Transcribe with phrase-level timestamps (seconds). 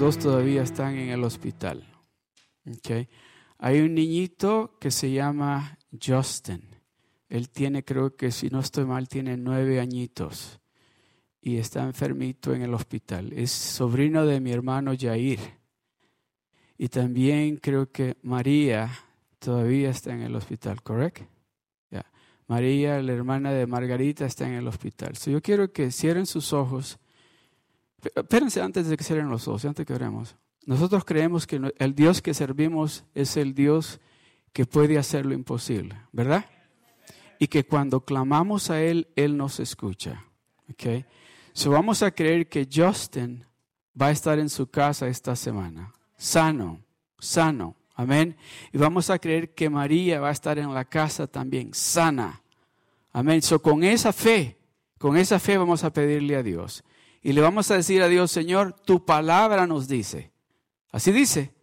[0.00, 1.86] dos todavía están en el hospital.
[2.78, 3.06] Okay.
[3.58, 6.62] Hay un niñito que se llama Justin.
[7.28, 10.58] Él tiene, creo que si no estoy mal, tiene nueve añitos
[11.42, 13.34] y está enfermito en el hospital.
[13.34, 15.38] Es sobrino de mi hermano Jair.
[16.78, 18.90] Y también creo que María
[19.38, 21.26] todavía está en el hospital, ¿correcto?
[22.46, 25.12] María, la hermana de Margarita, está en el hospital.
[25.12, 26.98] yo quiero que cierren sus ojos.
[28.02, 30.36] Espérense antes de que cierren los ojos, antes que oremos.
[30.66, 34.00] Nosotros creemos que el Dios que servimos es el Dios
[34.52, 36.44] que puede hacer lo imposible, ¿verdad?
[37.38, 40.24] Y que cuando clamamos a Él, Él nos escucha.
[40.70, 41.04] ¿okay?
[41.52, 43.44] So vamos a creer que Justin
[44.00, 46.80] va a estar en su casa esta semana, sano,
[47.18, 47.76] sano.
[47.94, 48.34] Amén.
[48.72, 52.40] Y vamos a creer que María va a estar en la casa también, sana.
[53.12, 53.42] Amén.
[53.42, 54.56] So, con esa fe,
[54.98, 56.82] con esa fe vamos a pedirle a Dios.
[57.22, 60.32] Y le vamos a decir a Dios, Señor, tu palabra nos dice.
[60.90, 61.54] Así dice.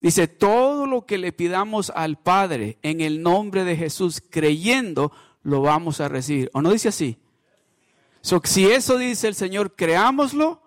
[0.00, 5.60] Dice, todo lo que le pidamos al Padre en el nombre de Jesús, creyendo, lo
[5.60, 6.50] vamos a recibir.
[6.54, 7.18] ¿O no dice así?
[8.20, 10.62] So, si eso dice el Señor, creámoslo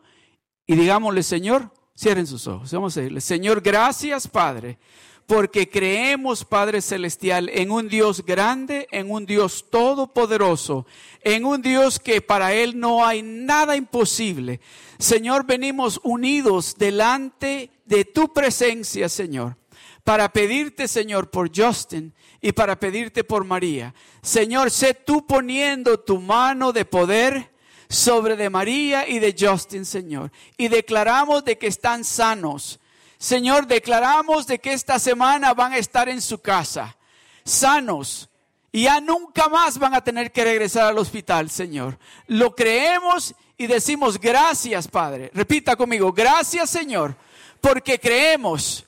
[0.67, 2.71] y digámosle, Señor, cierren sus ojos.
[2.71, 4.77] Vamos a decirle, Señor, gracias, Padre,
[5.25, 10.85] porque creemos, Padre Celestial, en un Dios grande, en un Dios todopoderoso,
[11.21, 14.59] en un Dios que para Él no hay nada imposible.
[14.99, 19.57] Señor, venimos unidos delante de tu presencia, Señor,
[20.03, 23.95] para pedirte, Señor, por Justin y para pedirte por María.
[24.21, 27.51] Señor, sé tú poniendo tu mano de poder
[27.89, 30.31] sobre de María y de Justin, Señor.
[30.57, 32.79] Y declaramos de que están sanos
[33.17, 36.95] Señor, declaramos de que esta semana van a estar en su casa,
[37.43, 38.29] sanos,
[38.71, 41.97] y ya nunca más van a tener que regresar al hospital, Señor.
[42.27, 45.31] Lo creemos y decimos gracias, Padre.
[45.33, 47.15] Repita conmigo, gracias, Señor,
[47.61, 48.85] porque creemos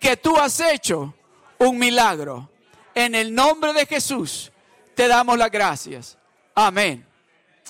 [0.00, 1.14] que tú has hecho
[1.58, 2.50] un milagro.
[2.92, 4.50] En el nombre de Jesús
[4.96, 6.18] te damos las gracias.
[6.54, 7.06] Amén.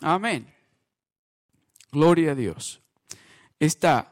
[0.01, 0.51] Amén.
[1.93, 2.81] Gloria a Dios.
[3.59, 4.10] Esta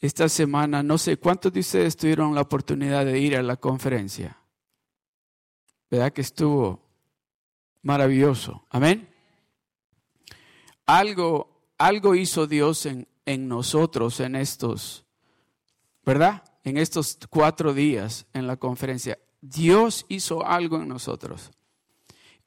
[0.00, 4.38] esta semana, no sé cuántos de ustedes tuvieron la oportunidad de ir a la conferencia.
[5.90, 6.82] ¿Verdad que estuvo
[7.82, 8.66] maravilloso?
[8.70, 9.08] Amén.
[10.84, 15.04] Algo, algo hizo Dios en, en nosotros en estos,
[16.04, 16.44] ¿verdad?
[16.64, 19.18] En estos cuatro días en la conferencia.
[19.40, 21.50] Dios hizo algo en nosotros.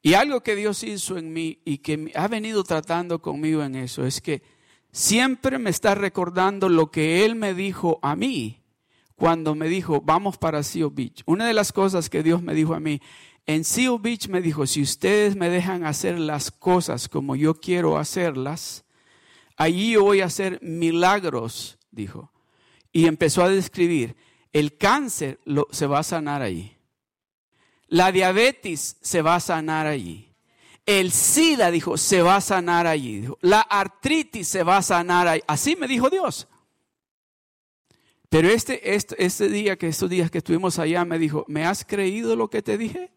[0.02, 4.06] Y algo que Dios hizo en mí y que ha venido tratando conmigo en eso
[4.06, 4.42] es que
[4.92, 8.60] siempre me está recordando lo que Él me dijo a mí
[9.16, 11.24] cuando me dijo, vamos para Seal Beach.
[11.26, 13.02] Una de las cosas que Dios me dijo a mí,
[13.46, 17.98] en Seal Beach me dijo, si ustedes me dejan hacer las cosas como yo quiero
[17.98, 18.86] hacerlas,
[19.58, 22.32] allí yo voy a hacer milagros, dijo.
[22.94, 24.16] Y empezó a describir,
[24.54, 25.40] el cáncer
[25.72, 26.78] se va a sanar allí.
[27.88, 30.29] La diabetes se va a sanar allí.
[30.90, 33.28] El SIDA, dijo, se va a sanar allí.
[33.42, 35.44] la artritis se va a sanar allí.
[35.46, 36.48] Así me dijo Dios.
[38.28, 41.86] Pero este, este, este día, que estos días que estuvimos allá, me dijo, ¿me has
[41.86, 43.12] creído lo que te dije?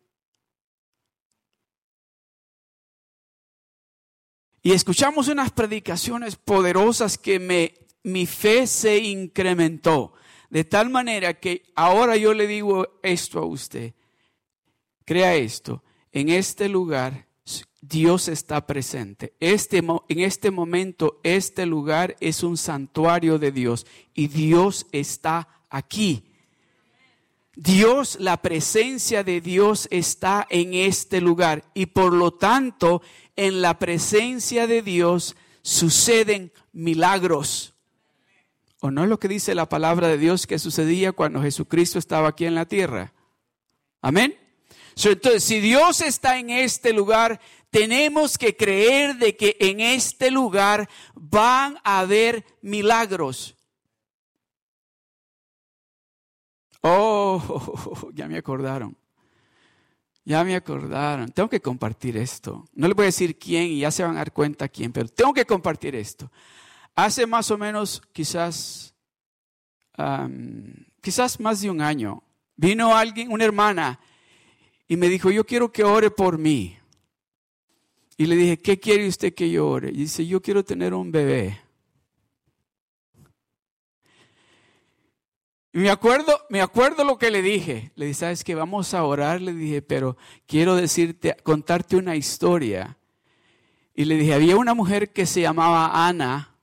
[4.62, 7.72] Y escuchamos unas predicaciones poderosas que me,
[8.02, 10.12] mi fe se incrementó.
[10.50, 13.94] De tal manera que ahora yo le digo esto a usted.
[15.06, 15.82] Crea esto.
[16.10, 17.31] En este lugar
[17.82, 19.34] Dios está presente.
[19.40, 26.24] Este, en este momento, este lugar es un santuario de Dios y Dios está aquí.
[27.56, 33.02] Dios, la presencia de Dios está en este lugar y por lo tanto
[33.34, 37.74] en la presencia de Dios suceden milagros.
[38.80, 42.28] ¿O no es lo que dice la palabra de Dios que sucedía cuando Jesucristo estaba
[42.28, 43.12] aquí en la tierra?
[44.00, 44.38] Amén.
[45.04, 47.40] Entonces, si Dios está en este lugar,
[47.72, 53.56] tenemos que creer de que en este lugar van a haber milagros.
[56.82, 58.94] Oh, ya me acordaron.
[60.22, 61.30] Ya me acordaron.
[61.30, 62.68] Tengo que compartir esto.
[62.74, 65.08] No le voy a decir quién y ya se van a dar cuenta quién, pero
[65.08, 66.30] tengo que compartir esto.
[66.94, 68.94] Hace más o menos, quizás,
[71.00, 72.22] quizás más de un año,
[72.54, 73.98] vino alguien, una hermana,
[74.86, 76.76] y me dijo, yo quiero que ore por mí.
[78.16, 79.90] Y le dije, ¿qué quiere usted que yo ore?
[79.90, 81.60] Y dice, yo quiero tener un bebé.
[85.72, 87.92] Y me acuerdo, me acuerdo lo que le dije.
[87.94, 88.54] Le dije, ¿sabes qué?
[88.54, 89.40] Vamos a orar.
[89.40, 92.98] Le dije, pero quiero decirte, contarte una historia.
[93.94, 96.56] Y le dije, había una mujer que se llamaba Ana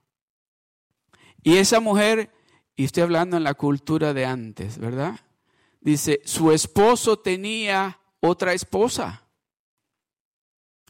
[1.42, 2.32] Y esa mujer,
[2.76, 5.20] y estoy hablando en la cultura de antes, ¿verdad?
[5.82, 9.29] Dice, su esposo tenía otra esposa.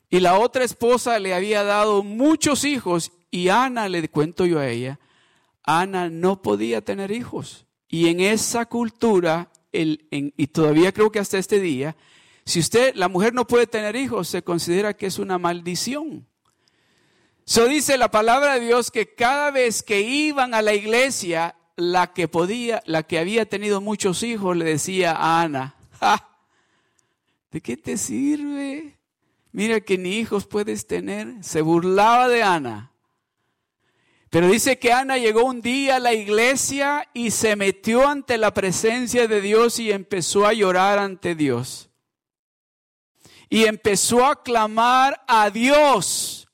[0.09, 4.67] Y la otra esposa le había dado muchos hijos y Ana, le cuento yo a
[4.67, 4.99] ella,
[5.63, 7.65] Ana no podía tener hijos.
[7.87, 11.95] Y en esa cultura, el, y todavía creo que hasta este día,
[12.45, 16.27] si usted, la mujer no puede tener hijos, se considera que es una maldición.
[17.45, 22.13] So dice la palabra de Dios que cada vez que iban a la iglesia, la
[22.13, 25.75] que podía, la que había tenido muchos hijos, le decía a Ana,
[27.51, 28.98] ¿de qué te sirve?
[29.51, 31.43] Mira que ni hijos puedes tener.
[31.43, 32.91] Se burlaba de Ana.
[34.29, 38.53] Pero dice que Ana llegó un día a la iglesia y se metió ante la
[38.53, 41.89] presencia de Dios y empezó a llorar ante Dios.
[43.49, 46.47] Y empezó a clamar a Dios.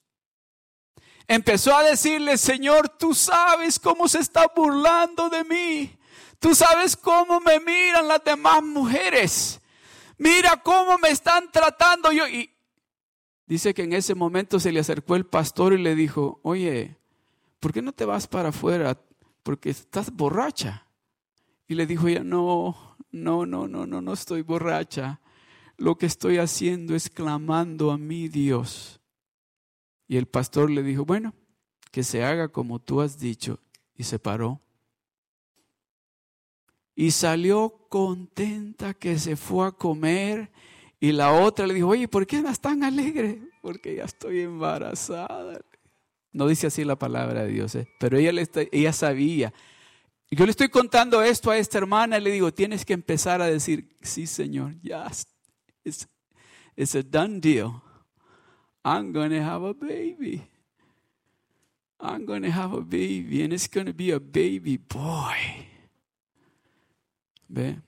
[1.28, 5.98] Empezó a decirle, Señor, tú sabes cómo se está burlando de mí.
[6.40, 9.60] Tú sabes cómo me miran las demás mujeres.
[10.18, 12.26] Mira cómo me están tratando yo.
[12.28, 12.55] Y
[13.48, 16.98] dice que en ese momento se le acercó el pastor y le dijo, oye,
[17.60, 19.00] ¿por qué no te vas para afuera?
[19.44, 20.88] Porque estás borracha.
[21.68, 25.20] Y le dijo ella, no, no, no, no, no, no estoy borracha.
[25.78, 29.00] Lo que estoy haciendo es clamando a mi Dios.
[30.08, 31.34] Y el pastor le dijo, bueno,
[31.92, 33.60] que se haga como tú has dicho.
[33.96, 34.62] Y se paró.
[36.96, 40.52] Y salió contenta que se fue a comer.
[41.00, 43.42] Y la otra le dijo, oye, ¿por qué estás tan alegre?
[43.62, 45.60] Porque ya estoy embarazada.
[46.32, 47.88] No dice así la palabra de Dios, ¿eh?
[48.00, 49.54] pero ella, le ella sabía.
[50.32, 53.46] Yo le estoy contando esto a esta hermana y le digo, tienes que empezar a
[53.46, 55.10] decir, sí Señor, ya,
[55.84, 56.08] it's,
[56.76, 57.82] it's a done deal.
[58.84, 60.48] I'm going to have a baby.
[62.00, 65.38] I'm going to have a baby and it's going to be a baby boy.
[67.48, 67.80] ¿Ve?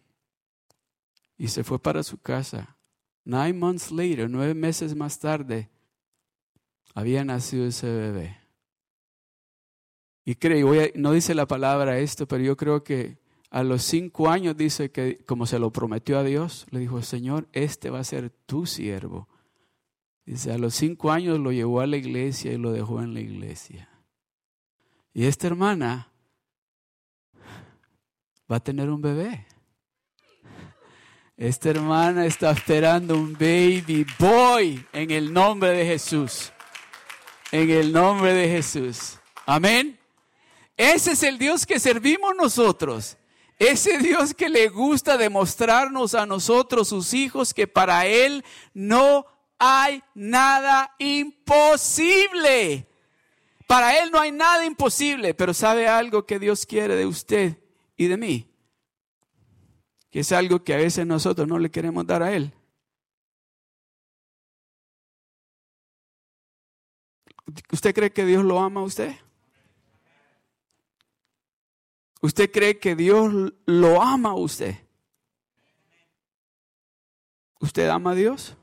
[1.38, 2.77] Y se fue para su casa.
[3.28, 5.70] Nine months later, nueve meses más tarde,
[6.96, 8.38] había nacido ese bebé.
[10.24, 13.18] Y creo, no dice la palabra esto, pero yo creo que
[13.50, 17.50] a los cinco años dice que como se lo prometió a Dios, le dijo, Señor,
[17.52, 19.28] este va a ser tu siervo.
[20.26, 23.20] Dice, a los cinco años lo llevó a la iglesia y lo dejó en la
[23.20, 23.90] iglesia.
[25.14, 26.14] Y esta hermana
[28.50, 29.48] va a tener un bebé.
[31.38, 36.52] Esta hermana está esperando un baby boy en el nombre de Jesús.
[37.52, 39.20] En el nombre de Jesús.
[39.46, 40.00] Amén.
[40.76, 43.18] Ese es el Dios que servimos nosotros.
[43.60, 48.44] Ese Dios que le gusta demostrarnos a nosotros, sus hijos, que para Él
[48.74, 49.28] no
[49.60, 52.88] hay nada imposible.
[53.68, 57.58] Para Él no hay nada imposible, pero ¿sabe algo que Dios quiere de usted
[57.96, 58.47] y de mí?
[60.18, 62.52] Es algo que a veces nosotros no le queremos dar a Él.
[67.72, 69.16] ¿Usted cree que Dios lo ama a usted?
[72.20, 73.32] ¿Usted cree que Dios
[73.68, 74.76] lo ama a usted?
[77.60, 78.58] ¿Usted ama a Dios?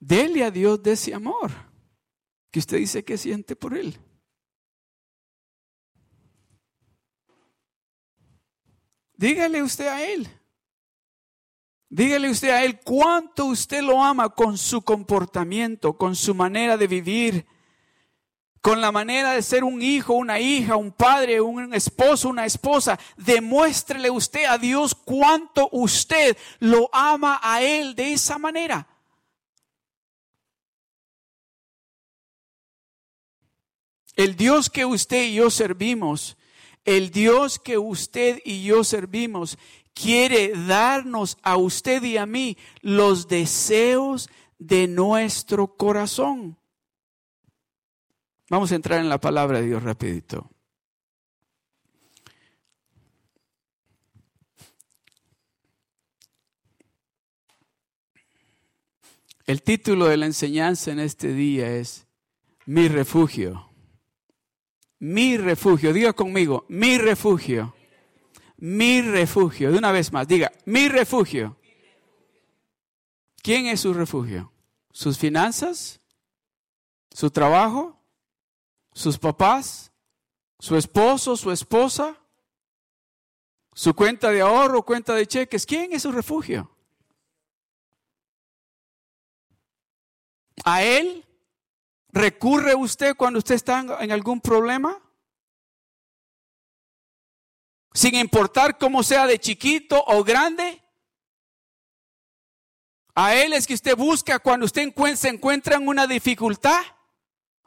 [0.00, 1.50] Dele a Dios de ese amor
[2.50, 4.00] que usted dice que siente por Él.
[9.22, 10.28] Dígale usted a Él.
[11.88, 16.88] Dígale usted a Él cuánto usted lo ama con su comportamiento, con su manera de
[16.88, 17.46] vivir,
[18.60, 22.98] con la manera de ser un hijo, una hija, un padre, un esposo, una esposa.
[23.16, 28.88] Demuéstrele usted a Dios cuánto usted lo ama a Él de esa manera.
[34.16, 36.36] El Dios que usted y yo servimos,
[36.84, 39.58] el Dios que usted y yo servimos,
[39.94, 46.58] quiere darnos a usted y a mí los deseos de nuestro corazón.
[48.48, 50.50] Vamos a entrar en la palabra de Dios rapidito.
[59.46, 62.06] El título de la enseñanza en este día es
[62.64, 63.71] Mi refugio.
[65.02, 65.92] Mi refugio.
[65.92, 67.74] Diga conmigo, mi refugio
[68.62, 69.72] mi refugio.
[69.72, 71.56] De una vez más, diga, mi refugio.
[73.42, 74.52] ¿Quién es su refugio?
[74.92, 76.00] ¿Sus finanzas?
[77.10, 78.00] ¿Su trabajo?
[78.92, 79.90] ¿Sus papás?
[80.60, 81.36] ¿Su esposo?
[81.36, 82.16] ¿Su esposa?
[83.74, 84.84] ¿Su cuenta de ahorro?
[84.84, 85.66] ¿Cuenta de cheques?
[85.66, 86.70] ¿Quién es su refugio?
[90.64, 91.24] ¿A Él
[92.12, 95.00] recurre usted cuando usted está en algún problema?
[97.94, 100.82] Sin importar cómo sea de chiquito o grande.
[103.14, 106.80] A Él es que usted busca cuando usted se encuentra en una dificultad.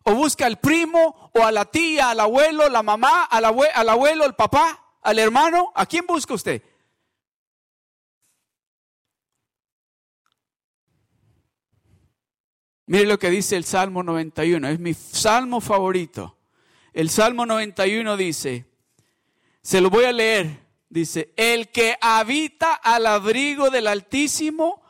[0.07, 4.25] O busca al primo, o a la tía, al abuelo, la mamá, al, al abuelo,
[4.25, 5.71] el papá, al hermano.
[5.73, 6.61] ¿A quién busca usted?
[12.87, 16.37] Mire lo que dice el Salmo 91, es mi salmo favorito.
[16.93, 18.65] El Salmo 91 dice,
[19.61, 24.83] se lo voy a leer, dice, el que habita al abrigo del Altísimo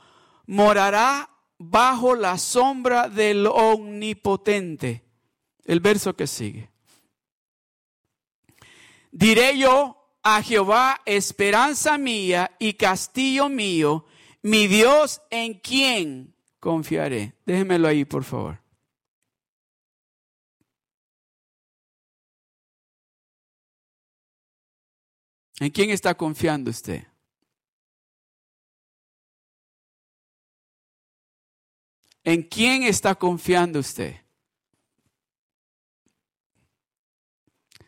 [0.46, 5.04] morará bajo la sombra del Omnipotente.
[5.64, 6.70] El verso que sigue.
[9.12, 14.06] Diré yo a Jehová, esperanza mía y castillo mío,
[14.42, 16.35] mi Dios en quien
[16.66, 17.36] confiaré.
[17.46, 18.60] Déjemelo ahí, por favor.
[25.60, 27.04] ¿En quién está confiando usted?
[32.24, 34.16] ¿En quién está confiando usted?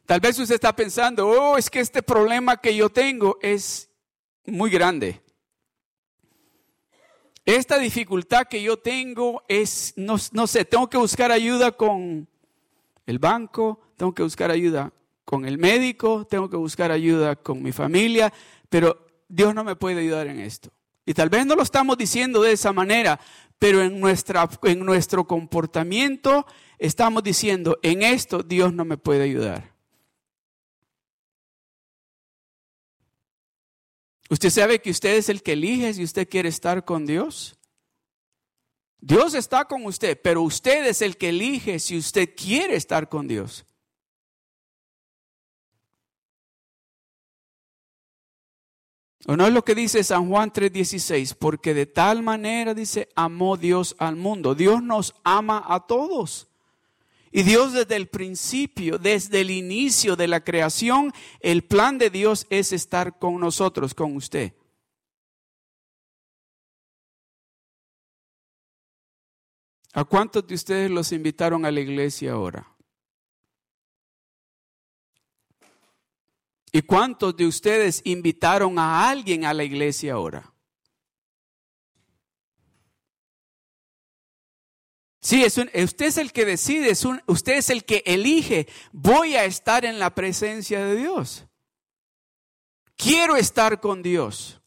[0.05, 3.89] Tal vez usted está pensando, oh, es que este problema que yo tengo es
[4.45, 5.26] muy grande.
[7.47, 12.27] Esta dificultad que yo tengo es, no, no, sé, tengo que buscar ayuda con
[13.05, 14.91] el banco, tengo que buscar ayuda
[15.23, 18.33] con el médico, tengo que buscar ayuda con mi familia,
[18.67, 20.71] pero Dios no me puede ayudar en esto.
[21.05, 23.17] Y tal vez no lo estamos diciendo de esa manera,
[23.57, 26.45] pero en, nuestra, en nuestro comportamiento
[26.77, 29.76] estamos diciendo, en esto Dios no me puede ayudar.
[34.29, 37.57] ¿Usted sabe que usted es el que elige si usted quiere estar con Dios?
[38.99, 43.27] Dios está con usted, pero usted es el que elige si usted quiere estar con
[43.27, 43.65] Dios.
[49.27, 51.35] ¿O no es lo que dice San Juan 3:16?
[51.35, 54.55] Porque de tal manera, dice, amó Dios al mundo.
[54.55, 56.47] Dios nos ama a todos.
[57.37, 62.47] Y Dios desde el principio, desde el inicio de la creación, el plan de Dios
[62.49, 64.53] es estar con nosotros, con usted.
[69.93, 72.75] ¿A cuántos de ustedes los invitaron a la iglesia ahora?
[76.71, 80.56] ¿Y cuántos de ustedes invitaron a alguien a la iglesia ahora?
[85.27, 88.65] Sí, es un, usted es el que decide, es un, usted es el que elige,
[88.93, 91.43] voy a estar en la presencia de Dios.
[92.95, 94.61] Quiero estar con Dios.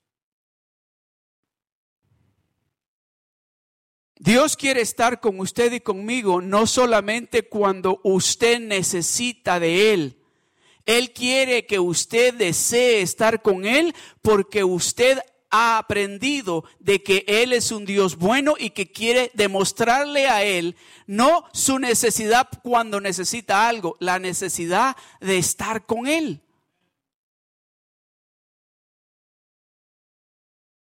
[4.18, 10.22] Dios quiere estar con usted y conmigo no solamente cuando usted necesita de Él,
[10.84, 17.52] él quiere que usted desee estar con Él porque usted ha aprendido de que Él
[17.52, 20.76] es un Dios bueno y que quiere demostrarle a Él
[21.06, 26.42] no su necesidad cuando necesita algo, la necesidad de estar con Él.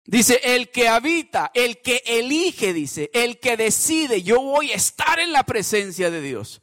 [0.10, 5.20] Dice, el que habita, el que elige, dice, el que decide, yo voy a estar
[5.20, 6.62] en la presencia de Dios.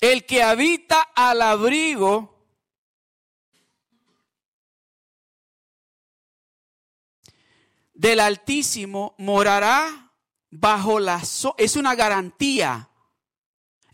[0.00, 2.31] El que habita al abrigo
[8.02, 10.12] del Altísimo morará
[10.50, 11.22] bajo la...
[11.56, 12.90] es una garantía.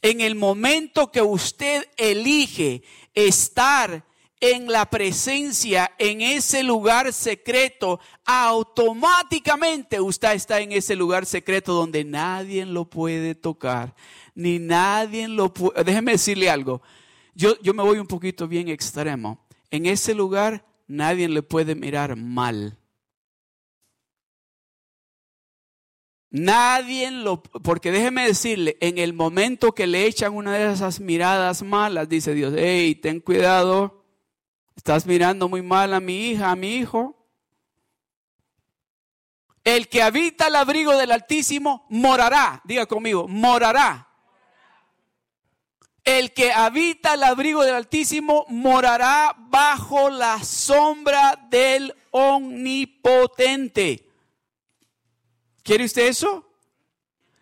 [0.00, 4.06] En el momento que usted elige estar
[4.40, 12.02] en la presencia, en ese lugar secreto, automáticamente usted está en ese lugar secreto donde
[12.02, 13.94] nadie lo puede tocar,
[14.34, 15.84] ni nadie lo puede.
[15.84, 16.80] Déjeme decirle algo.
[17.34, 19.46] Yo, yo me voy un poquito bien extremo.
[19.70, 22.78] En ese lugar nadie le puede mirar mal.
[26.30, 31.62] Nadie lo, porque déjeme decirle, en el momento que le echan una de esas miradas
[31.62, 34.04] malas, dice Dios, hey, ten cuidado,
[34.76, 37.16] estás mirando muy mal a mi hija, a mi hijo.
[39.64, 44.08] El que habita el abrigo del Altísimo morará, diga conmigo, morará
[46.08, 54.07] el que habita el abrigo del Altísimo morará bajo la sombra del Omnipotente.
[55.68, 56.50] ¿Quiere usted eso?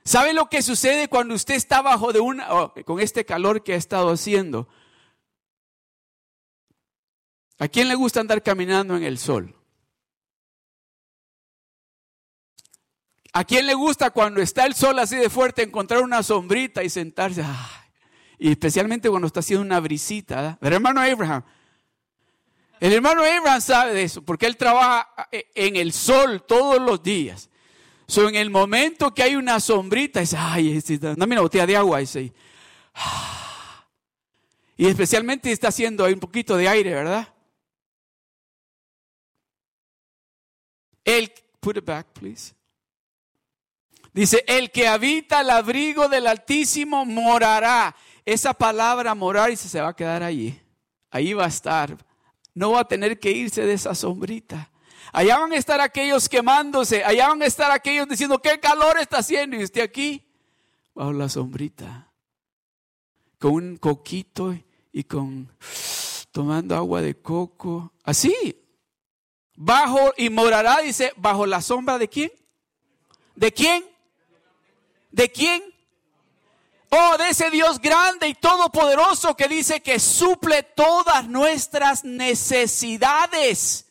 [0.02, 3.74] ¿Sabe lo que sucede cuando usted está bajo de una, oh, con este calor que
[3.74, 4.66] ha estado haciendo?
[7.60, 9.54] ¿A quién le gusta andar caminando en el sol?
[13.32, 16.90] ¿A quién le gusta cuando está el sol así de fuerte encontrar una sombrita y
[16.90, 17.44] sentarse?
[18.40, 20.58] y especialmente cuando está haciendo una brisita.
[20.60, 21.44] El hermano Abraham.
[22.80, 27.00] El hermano Abraham sabe de eso porque él trabaja eh, en el sol todos los
[27.04, 27.50] días.
[28.08, 31.98] So, en el momento que hay una sombrita, dice, ay, dame una botella de agua.
[31.98, 32.32] Dice,
[34.76, 37.28] y especialmente está haciendo un poquito de aire, ¿verdad?
[41.04, 42.54] El, put it back, please.
[44.12, 47.94] Dice, el que habita el abrigo del Altísimo morará.
[48.24, 50.58] Esa palabra morar y se va a quedar allí.
[51.10, 51.96] Ahí va a estar.
[52.54, 54.70] No va a tener que irse de esa sombrita.
[55.16, 57.02] Allá van a estar aquellos quemándose.
[57.02, 59.56] Allá van a estar aquellos diciendo, qué calor está haciendo.
[59.56, 60.22] Y usted aquí,
[60.94, 62.12] bajo la sombrita.
[63.38, 64.54] Con un coquito
[64.92, 65.50] y con
[66.32, 67.94] tomando agua de coco.
[68.04, 68.62] Así.
[69.54, 72.30] Bajo y morará, dice, bajo la sombra de quién?
[73.34, 73.86] ¿De quién?
[75.10, 75.62] ¿De quién?
[76.90, 83.85] Oh, de ese Dios grande y todopoderoso que dice que suple todas nuestras necesidades.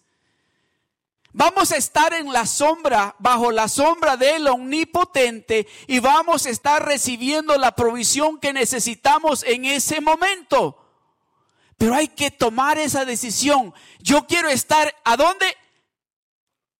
[1.37, 6.85] Vamos a estar en la sombra, bajo la sombra del omnipotente y vamos a estar
[6.85, 10.81] recibiendo la provisión que necesitamos en ese momento.
[11.77, 13.73] Pero hay que tomar esa decisión.
[13.99, 15.45] Yo quiero estar, ¿a dónde?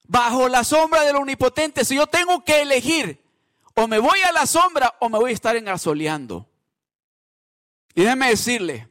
[0.08, 1.84] Bajo la sombra del omnipotente.
[1.84, 3.22] Si yo tengo que elegir,
[3.74, 6.50] o me voy a la sombra o me voy a estar engasoleando.
[7.94, 8.88] Y decirle,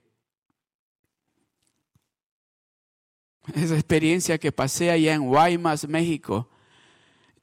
[3.55, 6.49] esa experiencia que pasé allá en Guaymas, México,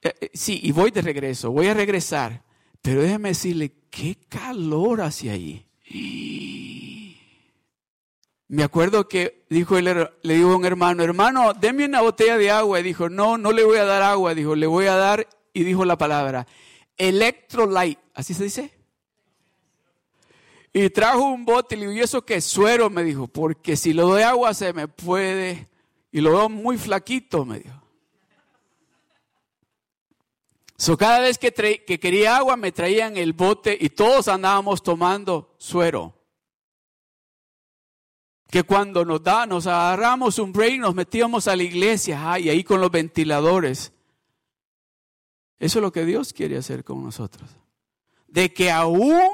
[0.02, 2.44] eh, eh, sí, y voy de regreso, voy a regresar,
[2.82, 5.66] pero déjeme decirle, qué calor hacia allí.
[8.48, 12.80] Me acuerdo que dijo le dijo a un hermano, hermano, deme una botella de agua.
[12.80, 14.36] Y dijo, no, no le voy a dar agua.
[14.36, 16.46] Dijo, le voy a dar, y dijo la palabra,
[16.98, 18.72] electrolyte, ¿así se dice?
[20.74, 22.90] Y trajo un bote y le dijo, ¿y eso qué suero?
[22.90, 25.70] Me dijo, porque si lo doy agua se me puede.
[26.12, 27.82] Y lo veo muy flaquito, me dijo.
[30.82, 35.54] So, cada vez que, que quería agua me traían el bote y todos andábamos tomando
[35.58, 36.16] suero.
[38.50, 42.64] Que cuando nos da, nos agarramos un break, nos metíamos a la iglesia, y ahí
[42.64, 43.94] con los ventiladores.
[45.60, 47.48] Eso es lo que Dios quiere hacer con nosotros.
[48.28, 49.30] De que aún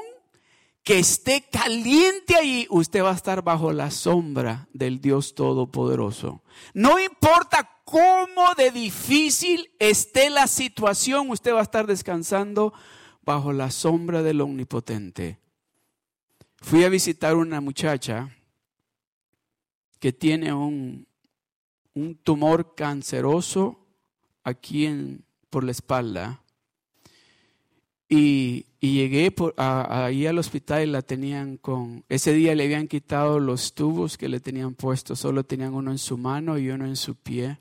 [0.88, 6.42] que esté caliente ahí, usted va a estar bajo la sombra del Dios Todopoderoso.
[6.72, 12.72] No importa cómo de difícil esté la situación, usted va a estar descansando
[13.20, 15.38] bajo la sombra del Omnipotente.
[16.56, 18.34] Fui a visitar una muchacha
[20.00, 21.06] que tiene un,
[21.92, 23.86] un tumor canceroso
[24.42, 26.42] aquí en, por la espalda.
[28.08, 32.04] Y, llegué por, ahí al hospital y la tenían con...
[32.08, 35.98] Ese día le habían quitado los tubos que le tenían puestos, solo tenían uno en
[35.98, 37.58] su mano y uno en su pie.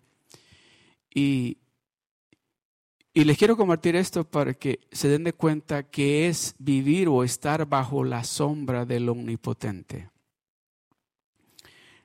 [1.14, 1.58] Y,
[3.14, 7.24] y les quiero compartir esto para que se den de cuenta que es vivir o
[7.24, 10.10] estar bajo la sombra del omnipotente.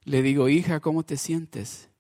[0.05, 1.90] Le digo, hija, ¿cómo te sientes?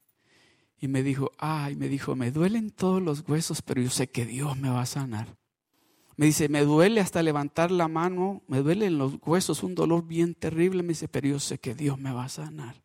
[0.80, 4.26] Y me dijo, ay, me dijo, me duelen todos los huesos, pero yo sé que
[4.26, 5.36] Dios me va a sanar.
[6.16, 10.34] Me dice, me duele hasta levantar la mano, me duelen los huesos, un dolor bien
[10.34, 10.82] terrible.
[10.82, 12.82] Me dice, pero yo sé que Dios me va a sanar.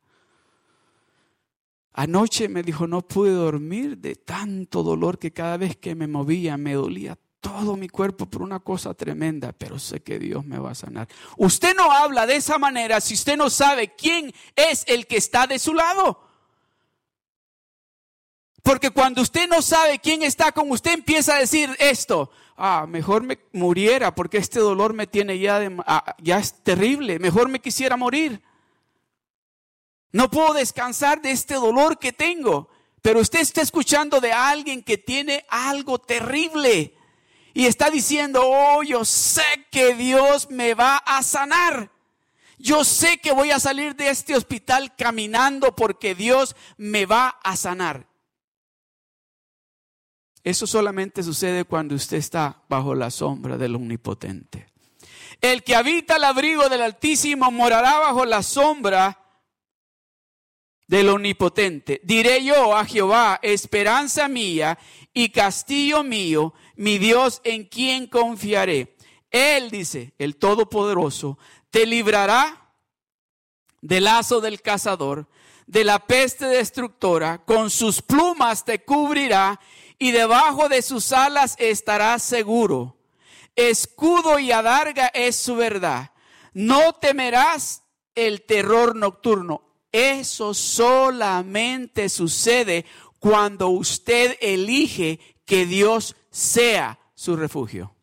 [1.93, 6.55] Anoche me dijo, no pude dormir de tanto dolor que cada vez que me movía
[6.55, 10.71] me dolía todo mi cuerpo por una cosa tremenda, pero sé que Dios me va
[10.71, 11.07] a sanar.
[11.37, 15.47] Usted no habla de esa manera si usted no sabe quién es el que está
[15.47, 16.26] de su lado.
[18.67, 22.29] Porque cuando usted no sabe quién está con usted, empieza a decir esto.
[22.57, 27.17] Ah, mejor me muriera porque este dolor me tiene ya, ah, ya es terrible.
[27.17, 28.41] Mejor me quisiera morir.
[30.11, 32.67] No puedo descansar de este dolor que tengo.
[33.01, 36.93] Pero usted está escuchando de alguien que tiene algo terrible.
[37.53, 41.89] Y está diciendo, oh, yo sé que Dios me va a sanar.
[42.57, 47.55] Yo sé que voy a salir de este hospital caminando porque Dios me va a
[47.55, 48.07] sanar.
[50.47, 54.69] Eso solamente sucede cuando usted está bajo la sombra del Omnipotente.
[55.41, 59.19] El que habita el abrigo del Altísimo morará bajo la sombra
[60.87, 61.99] del Omnipotente.
[62.01, 64.79] Diré yo a Jehová, esperanza mía
[65.13, 68.95] y castillo mío, mi Dios en quien confiaré.
[69.29, 71.37] Él dice, el Todopoderoso,
[71.71, 72.71] te librará
[73.81, 75.27] del lazo del cazador,
[75.65, 79.59] de la peste destructora, con sus plumas te cubrirá
[79.99, 82.97] y debajo de sus alas estarás seguro.
[83.55, 86.11] Escudo y adarga es su verdad.
[86.53, 87.83] No temerás
[88.15, 89.63] el terror nocturno.
[89.91, 92.85] Eso solamente sucede
[93.19, 97.95] cuando usted elige que Dios sea su refugio.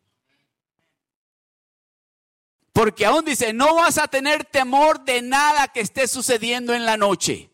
[2.73, 6.97] Porque aún dice, no vas a tener temor de nada que esté sucediendo en la
[6.97, 7.49] noche.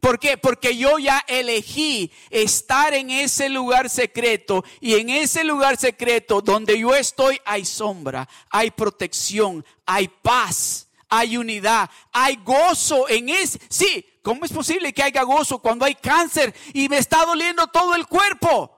[0.00, 0.38] ¿Por qué?
[0.38, 6.78] Porque yo ya elegí estar en ese lugar secreto y en ese lugar secreto donde
[6.78, 13.60] yo estoy hay sombra, hay protección, hay paz, hay unidad, hay gozo en ese.
[13.68, 17.94] Sí, ¿cómo es posible que haya gozo cuando hay cáncer y me está doliendo todo
[17.94, 18.74] el cuerpo?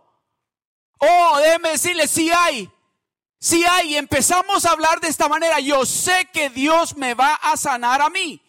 [0.98, 2.70] Oh, déjeme decirle, sí hay.
[3.38, 3.96] Sí hay.
[3.96, 5.60] Empezamos a hablar de esta manera.
[5.60, 8.40] Yo sé que Dios me va a sanar a mí.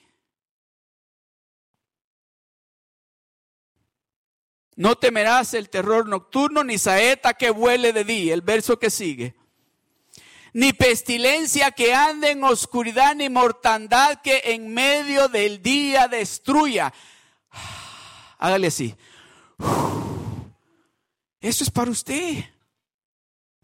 [4.75, 8.33] No temerás el terror nocturno, ni saeta que vuele de día.
[8.33, 9.35] El verso que sigue.
[10.53, 16.93] Ni pestilencia que ande en oscuridad, ni mortandad que en medio del día destruya.
[18.37, 18.95] Hágale así.
[21.41, 22.45] Eso es para usted.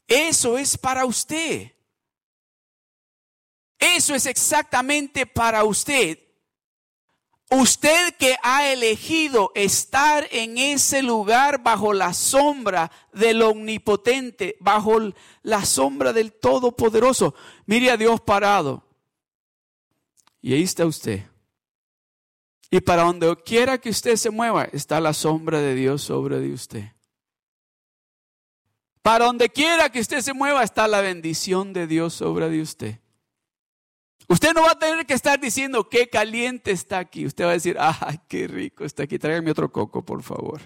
[0.07, 1.71] Eso es para usted.
[3.77, 6.19] Eso es exactamente para usted.
[7.51, 14.99] Usted que ha elegido estar en ese lugar bajo la sombra del omnipotente, bajo
[15.41, 17.33] la sombra del todopoderoso.
[17.65, 18.83] Mire a Dios parado.
[20.41, 21.25] Y ahí está usted.
[22.69, 26.53] Y para donde quiera que usted se mueva, está la sombra de Dios sobre de
[26.53, 26.91] usted.
[29.01, 32.99] Para donde quiera que usted se mueva, está la bendición de Dios sobre de usted.
[34.29, 37.25] Usted no va a tener que estar diciendo qué caliente está aquí.
[37.25, 39.17] Usted va a decir, ay, qué rico está aquí.
[39.17, 40.61] Tráigame otro coco, por favor.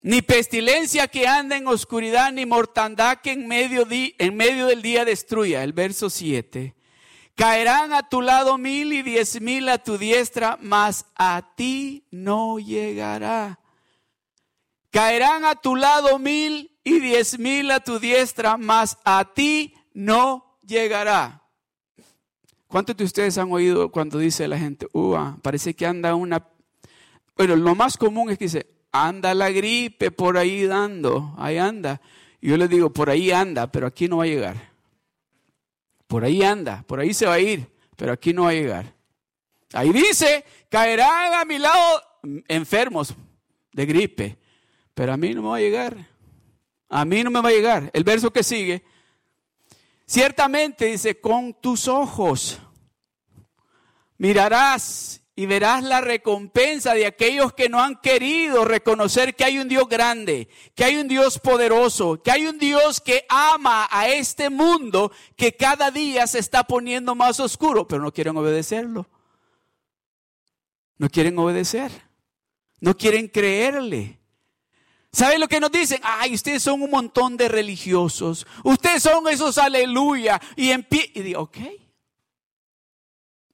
[0.00, 5.04] Ni pestilencia que anda en oscuridad, ni mortandad que en medio, en medio del día
[5.04, 5.62] destruya.
[5.62, 6.74] El verso 7.
[7.34, 12.58] Caerán a tu lado mil y diez mil a tu diestra, mas a ti no
[12.58, 13.60] llegará.
[14.90, 20.58] Caerán a tu lado mil y diez mil a tu diestra, mas a ti no
[20.62, 21.42] llegará.
[22.66, 26.46] ¿Cuántos de ustedes han oído cuando dice la gente, uva, parece que anda una...
[27.36, 32.00] Bueno, lo más común es que dice, anda la gripe por ahí dando, ahí anda.
[32.40, 34.70] Yo le digo, por ahí anda, pero aquí no va a llegar.
[36.06, 38.94] Por ahí anda, por ahí se va a ir, pero aquí no va a llegar.
[39.72, 42.02] Ahí dice, caerán a mi lado
[42.48, 43.14] enfermos
[43.72, 44.38] de gripe,
[44.98, 46.08] pero a mí no me va a llegar.
[46.88, 47.88] A mí no me va a llegar.
[47.92, 48.82] El verso que sigue.
[50.04, 52.58] Ciertamente dice, con tus ojos
[54.16, 59.68] mirarás y verás la recompensa de aquellos que no han querido reconocer que hay un
[59.68, 64.50] Dios grande, que hay un Dios poderoso, que hay un Dios que ama a este
[64.50, 69.08] mundo que cada día se está poniendo más oscuro, pero no quieren obedecerlo.
[70.96, 71.92] No quieren obedecer.
[72.80, 74.17] No quieren creerle.
[75.12, 76.00] ¿Saben lo que nos dicen?
[76.02, 78.46] Ay, ustedes son un montón de religiosos.
[78.62, 80.40] Ustedes son esos aleluya.
[80.56, 80.70] Y.
[80.70, 81.56] Y digo, ok.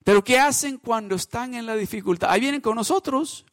[0.04, 2.30] Pero ¿qué hacen cuando están en la dificultad?
[2.30, 3.46] Ahí vienen con nosotros.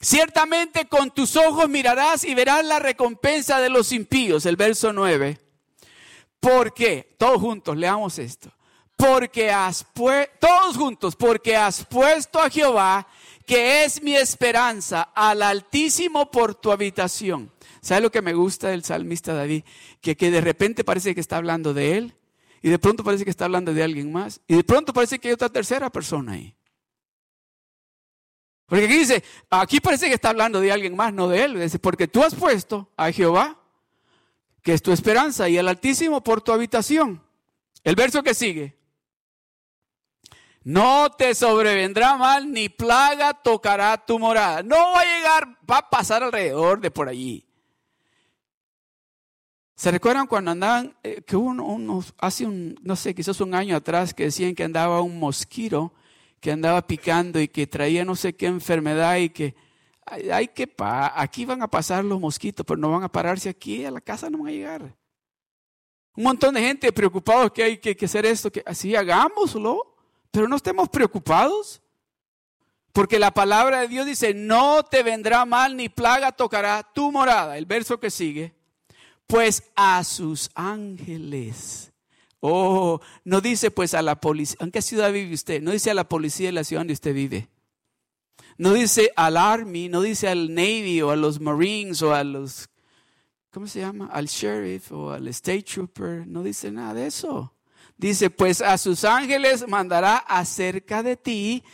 [0.00, 4.46] Ciertamente con tus ojos mirarás y verás la recompensa de los impíos.
[4.46, 5.38] El verso 9.
[6.40, 7.14] ¿Por qué?
[7.18, 8.50] Todos juntos, leamos esto.
[8.96, 13.06] Porque has puesto, todos juntos, porque has puesto a Jehová
[13.48, 17.50] que es mi esperanza, al Altísimo por tu habitación.
[17.80, 19.64] ¿Sabe lo que me gusta del salmista David?
[20.02, 22.14] Que, que de repente parece que está hablando de él,
[22.60, 25.28] y de pronto parece que está hablando de alguien más, y de pronto parece que
[25.28, 26.54] hay otra tercera persona ahí.
[28.66, 31.58] Porque aquí dice, aquí parece que está hablando de alguien más, no de él.
[31.58, 33.58] Dice, porque tú has puesto a Jehová,
[34.62, 37.22] que es tu esperanza, y al Altísimo por tu habitación.
[37.82, 38.77] El verso que sigue.
[40.64, 44.62] No te sobrevendrá mal, ni plaga tocará tu morada.
[44.62, 47.46] No va a llegar, va a pasar alrededor de por allí.
[49.76, 51.36] ¿Se recuerdan cuando andaban, eh, que
[52.18, 55.92] hace un, no sé, quizás un año atrás, que decían que andaba un mosquito
[56.40, 59.54] que andaba picando y que traía no sé qué enfermedad y que
[60.32, 63.90] hay, que, aquí van a pasar los mosquitos, pero no van a pararse aquí, a
[63.90, 64.96] la casa no van a llegar.
[66.16, 69.87] Un montón de gente preocupados que hay que, que hacer esto, que así hagámoslo.
[70.30, 71.80] Pero no estemos preocupados.
[72.92, 77.56] Porque la palabra de Dios dice, no te vendrá mal ni plaga tocará tu morada.
[77.58, 78.54] El verso que sigue.
[79.26, 81.88] Pues a sus ángeles
[82.40, 85.60] Oh, no dice pues a la policía, ¿en qué ciudad vive usted?
[85.60, 87.48] No dice a la policía de la ciudad donde usted vive.
[88.56, 92.68] No dice al Army, no dice al Navy o a los Marines o a los,
[93.50, 94.06] ¿cómo se llama?
[94.06, 96.26] Al Sheriff o al State Trooper.
[96.26, 97.54] No dice nada de eso.
[97.98, 101.64] Dice, pues a sus ángeles mandará acerca de ti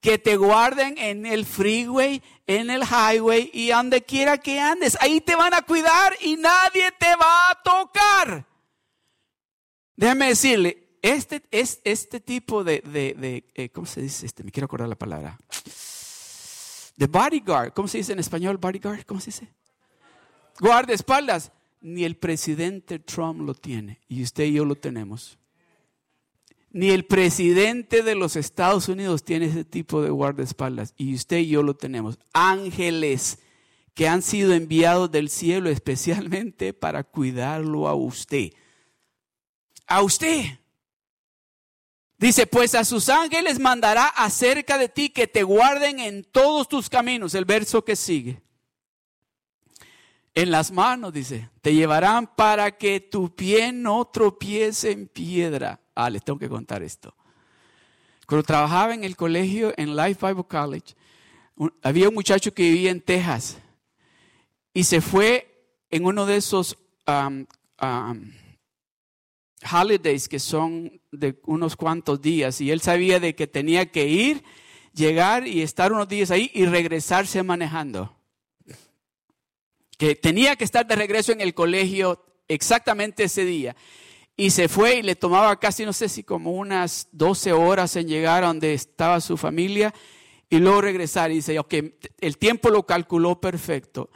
[0.00, 4.98] que te guarden en el freeway, en el highway y donde quiera que andes.
[5.00, 8.44] Ahí te van a cuidar y nadie te va a tocar.
[9.96, 14.26] Déjame decirle, este, es, este tipo de, de, eh, ¿cómo se dice?
[14.26, 15.38] Este, me quiero acordar la palabra.
[16.96, 19.04] De bodyguard, ¿cómo se dice en español bodyguard?
[19.04, 19.52] ¿Cómo se dice?
[20.58, 21.52] Guardaespaldas.
[21.80, 25.37] Ni el presidente Trump lo tiene y usted y yo lo tenemos.
[26.70, 30.94] Ni el presidente de los Estados Unidos tiene ese tipo de guardaespaldas.
[30.96, 32.18] Y usted y yo lo tenemos.
[32.32, 33.38] Ángeles
[33.94, 38.52] que han sido enviados del cielo especialmente para cuidarlo a usted.
[39.86, 40.44] A usted.
[42.18, 46.88] Dice, pues a sus ángeles mandará acerca de ti que te guarden en todos tus
[46.88, 47.34] caminos.
[47.34, 48.42] El verso que sigue.
[50.34, 55.80] En las manos, dice, te llevarán para que tu pie no tropiece en piedra.
[56.00, 57.12] Ah, les tengo que contar esto.
[58.24, 60.94] Cuando trabajaba en el colegio, en Life Bible College,
[61.82, 63.58] había un muchacho que vivía en Texas
[64.72, 67.44] y se fue en uno de esos um,
[67.82, 68.32] um,
[69.68, 74.44] holidays que son de unos cuantos días y él sabía de que tenía que ir,
[74.94, 78.16] llegar y estar unos días ahí y regresarse manejando.
[79.96, 83.74] Que tenía que estar de regreso en el colegio exactamente ese día.
[84.40, 88.06] Y se fue y le tomaba casi, no sé si como unas 12 horas en
[88.06, 89.92] llegar a donde estaba su familia
[90.48, 91.32] y luego regresar.
[91.32, 91.74] Y dice, ok,
[92.20, 94.10] el tiempo lo calculó perfecto.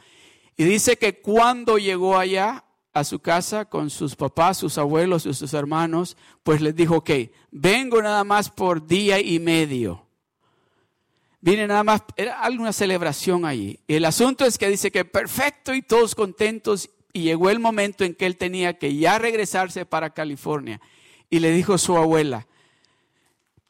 [0.55, 5.33] Y dice que cuando llegó allá a su casa con sus papás, sus abuelos y
[5.33, 7.11] sus hermanos, pues les dijo, ok,
[7.51, 10.05] vengo nada más por día y medio.
[11.41, 13.77] Vine nada más, era alguna celebración allí.
[13.87, 18.03] Y el asunto es que dice que perfecto y todos contentos y llegó el momento
[18.03, 20.81] en que él tenía que ya regresarse para California.
[21.29, 22.47] Y le dijo su abuela,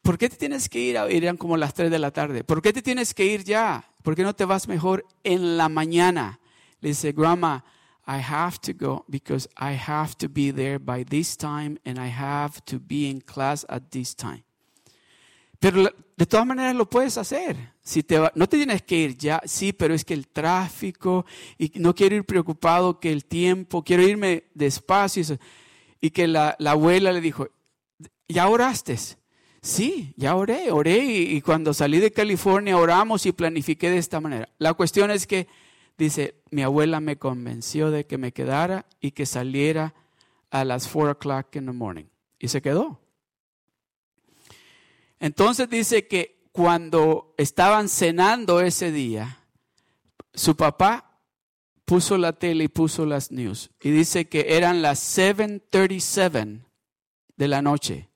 [0.02, 0.96] ¿por qué te tienes que ir?
[0.96, 2.44] Eran como las 3 de la tarde.
[2.44, 3.92] ¿Por qué te tienes que ir ya?
[4.02, 6.40] ¿Por qué no te vas mejor en la mañana?
[6.80, 7.64] Le dice, Grandma,
[8.08, 12.10] I have to go because I have to be there by this time and I
[12.10, 14.44] have to be in class at this time.
[15.64, 17.56] Pero de todas maneras lo puedes hacer.
[17.82, 21.26] Si te no te tienes que ir ya, sí, pero es que el tráfico
[21.58, 25.38] y no quiero ir preocupado que el tiempo, quiero irme despacio.
[26.02, 27.48] Y que la, abuela le dijo,
[28.28, 28.98] ¿ya oraste?
[29.62, 34.20] Sí, ya oré, oré y, y cuando salí de California oramos y planifiqué de esta
[34.20, 34.50] manera.
[34.58, 35.48] La cuestión es que,
[35.98, 39.94] dice, mi abuela me convenció de que me quedara y que saliera
[40.52, 42.08] a las 4 o'clock in the morning.
[42.38, 43.03] Y se quedó.
[45.20, 49.40] Entonces dice que cuando estaban cenando ese día,
[50.34, 51.20] su papá
[51.86, 53.72] puso la tele y puso las news.
[53.82, 56.62] Y dice que eran las 7:37
[57.36, 58.10] de la noche.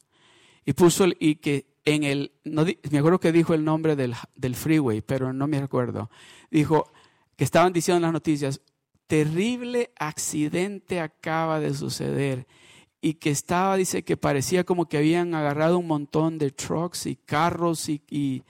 [0.66, 4.56] Y puso y que en el, no, me acuerdo que dijo el nombre del, del
[4.56, 6.10] freeway, pero no me acuerdo.
[6.52, 6.92] Dijo
[7.38, 8.62] que estaban diciendo en las noticias,
[9.08, 12.46] terrible accidente acaba de suceder
[13.02, 17.16] y que estaba, dice que parecía como que habían agarrado un montón de trucks y
[17.16, 18.44] carros y,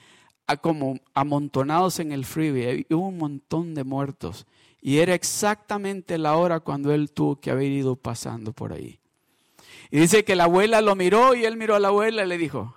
[0.61, 2.85] como amontonados en el freeway.
[2.89, 4.45] Hubo un montón de muertos.
[4.81, 8.99] Y era exactamente la hora cuando él tuvo que haber ido pasando por ahí.
[9.91, 12.37] Y dice que la abuela lo miró y él miró a la abuela y le
[12.37, 12.75] dijo,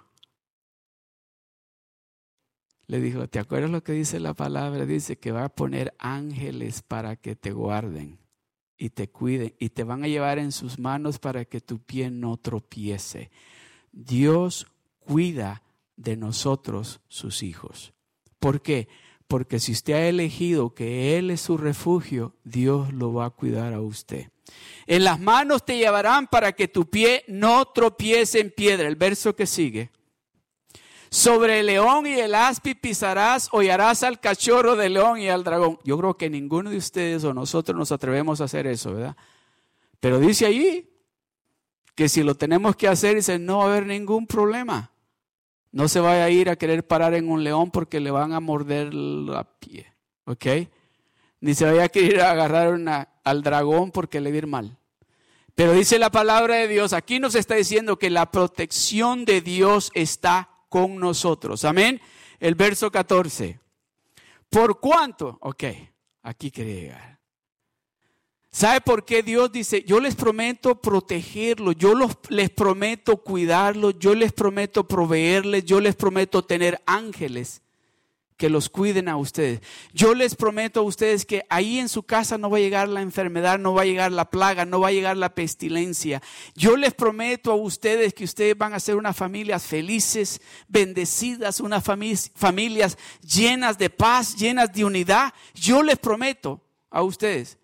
[2.87, 4.87] le dijo, ¿te acuerdas lo que dice la palabra?
[4.87, 8.19] Dice que va a poner ángeles para que te guarden
[8.81, 12.11] y te cuiden y te van a llevar en sus manos para que tu pie
[12.11, 13.31] no tropiece.
[13.93, 14.67] Dios
[14.99, 15.63] cuida
[15.97, 17.93] de nosotros, sus hijos.
[18.39, 18.89] ¿Por qué?
[19.29, 23.75] Porque si usted ha elegido que Él es su refugio, Dios lo va a cuidar
[23.75, 24.31] a usted.
[24.87, 28.89] En las manos te llevarán para que tu pie no tropiece en piedra.
[28.89, 29.91] El verso que sigue.
[31.11, 35.81] Sobre el león y el aspi pisarás, hollarás al cachorro del león y al dragón.
[35.83, 39.17] Yo creo que ninguno de ustedes o nosotros nos atrevemos a hacer eso, ¿verdad?
[39.99, 40.89] Pero dice allí
[41.97, 44.93] que si lo tenemos que hacer, dice, no va a haber ningún problema.
[45.73, 48.39] No se vaya a ir a querer parar en un león porque le van a
[48.39, 49.93] morder la pie,
[50.27, 50.47] ¿ok?
[51.41, 54.79] Ni se vaya a querer agarrar al dragón porque le va mal.
[55.57, 59.91] Pero dice la palabra de Dios, aquí nos está diciendo que la protección de Dios
[59.95, 61.67] está con nosotros.
[61.67, 62.01] Amén.
[62.39, 63.61] El verso 14.
[64.49, 65.37] ¿Por cuánto?
[65.43, 65.65] Ok,
[66.23, 67.21] aquí quería llegar.
[68.53, 74.15] ¿Sabe por qué Dios dice, yo les prometo protegerlos, yo los, les prometo cuidarlos, yo
[74.15, 77.63] les prometo proveerles, yo les prometo tener ángeles
[78.41, 79.61] que los cuiden a ustedes.
[79.93, 83.03] Yo les prometo a ustedes que ahí en su casa no va a llegar la
[83.03, 86.23] enfermedad, no va a llegar la plaga, no va a llegar la pestilencia.
[86.55, 91.85] Yo les prometo a ustedes que ustedes van a ser unas familias felices, bendecidas, unas
[91.85, 95.35] familias llenas de paz, llenas de unidad.
[95.53, 97.59] Yo les prometo a ustedes.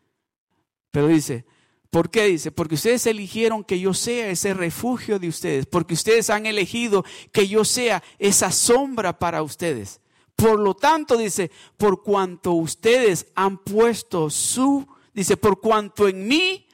[0.91, 1.47] Pero dice,
[1.89, 2.51] ¿Por qué dice?
[2.53, 7.49] Porque ustedes eligieron que yo sea ese refugio de ustedes, porque ustedes han elegido que
[7.49, 10.03] yo sea esa sombra para ustedes.
[10.37, 16.68] Por lo tanto, dice, por cuanto ustedes han puesto su, dice, por cuanto en mí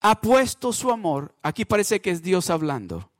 [0.00, 1.34] ha puesto su amor.
[1.42, 3.10] Aquí parece que es Dios hablando.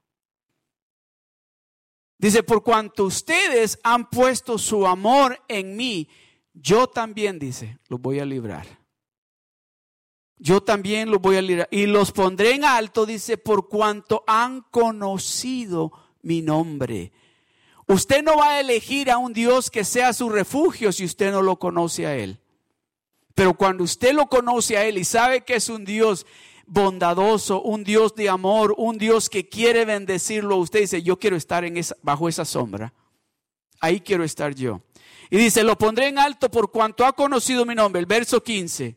[2.18, 6.08] Dice, por cuanto ustedes han puesto su amor en mí,
[6.54, 8.66] yo también, dice, los voy a librar.
[10.38, 11.68] Yo también los voy a librar.
[11.70, 17.12] Y los pondré en alto, dice, por cuanto han conocido mi nombre.
[17.88, 21.40] Usted no va a elegir a un Dios que sea su refugio si usted no
[21.40, 22.40] lo conoce a Él.
[23.34, 26.26] Pero cuando usted lo conoce a Él y sabe que es un Dios
[26.66, 31.64] bondadoso, un Dios de amor, un Dios que quiere bendecirlo, usted dice, yo quiero estar
[32.02, 32.92] bajo esa sombra.
[33.80, 34.82] Ahí quiero estar yo.
[35.30, 38.00] Y dice, lo pondré en alto por cuanto ha conocido mi nombre.
[38.00, 38.96] El verso 15.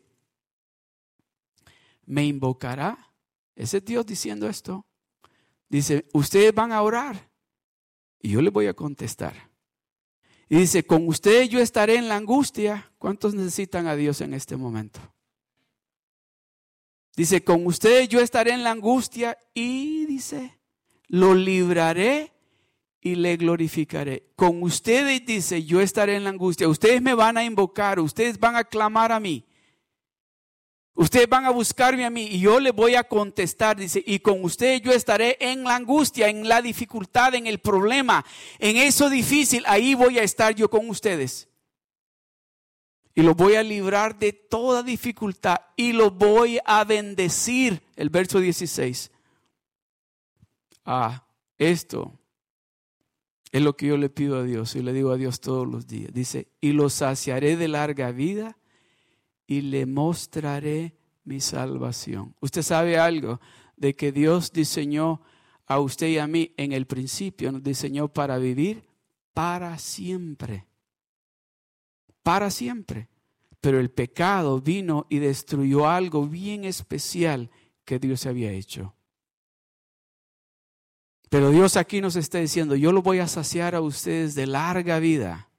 [2.06, 3.12] Me invocará.
[3.54, 4.84] Ese es Dios diciendo esto.
[5.68, 7.29] Dice, ustedes van a orar
[8.20, 9.50] y yo le voy a contestar.
[10.48, 12.90] Y dice, con ustedes yo estaré en la angustia.
[12.98, 15.00] ¿Cuántos necesitan a Dios en este momento?
[17.16, 20.58] Dice, con ustedes yo estaré en la angustia y dice,
[21.06, 22.32] lo libraré
[23.00, 24.32] y le glorificaré.
[24.36, 26.68] Con ustedes dice, yo estaré en la angustia.
[26.68, 29.46] Ustedes me van a invocar, ustedes van a clamar a mí.
[30.94, 34.44] Ustedes van a buscarme a mí y yo le voy a contestar, dice, y con
[34.44, 38.24] ustedes yo estaré en la angustia, en la dificultad, en el problema,
[38.58, 41.48] en eso difícil, ahí voy a estar yo con ustedes.
[43.14, 47.82] Y los voy a librar de toda dificultad y los voy a bendecir.
[47.96, 49.10] El verso 16.
[50.84, 51.26] Ah,
[51.58, 52.18] esto
[53.52, 55.86] es lo que yo le pido a Dios y le digo a Dios todos los
[55.86, 56.12] días.
[56.12, 58.56] Dice, y los saciaré de larga vida
[59.50, 62.36] y le mostraré mi salvación.
[62.40, 63.40] Usted sabe algo
[63.76, 65.22] de que Dios diseñó
[65.66, 68.84] a usted y a mí en el principio, nos diseñó para vivir
[69.34, 70.68] para siempre.
[72.22, 73.08] Para siempre.
[73.60, 77.50] Pero el pecado vino y destruyó algo bien especial
[77.84, 78.94] que Dios había hecho.
[81.28, 85.00] Pero Dios aquí nos está diciendo, yo lo voy a saciar a ustedes de larga
[85.00, 85.50] vida,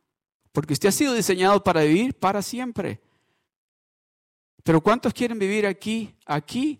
[0.53, 3.01] porque usted ha sido diseñado para vivir para siempre.
[4.63, 6.79] Pero ¿cuántos quieren vivir aquí, aquí,